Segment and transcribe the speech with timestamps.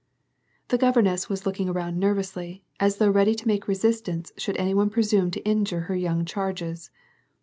[0.69, 4.89] The governess was looking around nervously, as though ready to make resistance should any one
[4.89, 6.89] presume to injure her young charges.